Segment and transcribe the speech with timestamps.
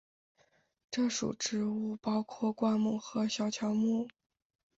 [0.89, 4.07] 这属植物包括灌木和小乔木。